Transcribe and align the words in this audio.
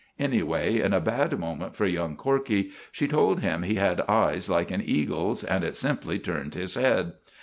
Anyway, 0.17 0.79
in 0.79 0.93
a 0.93 0.99
bad 0.99 1.37
moment 1.39 1.75
for 1.75 1.85
young 1.85 2.15
Corkey, 2.17 2.71
she 2.91 3.07
told 3.07 3.41
him 3.41 3.61
he 3.61 3.75
had 3.75 4.01
eyes 4.09 4.49
like 4.49 4.71
an 4.71 4.81
eagle's, 4.83 5.43
and 5.43 5.63
it 5.63 5.75
simply 5.75 6.17
turned 6.17 6.55
his 6.55 6.73
head. 6.73 7.13